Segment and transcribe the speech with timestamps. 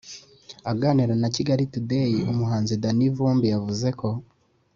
[0.71, 4.09] aganira na kigali today, umuhanzi danny vumbi yavuze ko